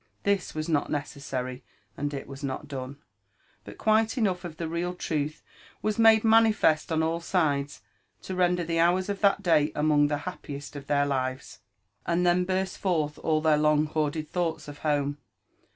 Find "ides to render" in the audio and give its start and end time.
7.19-8.63